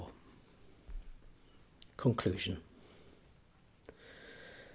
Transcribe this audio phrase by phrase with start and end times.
[1.97, 2.57] CONCLUSION.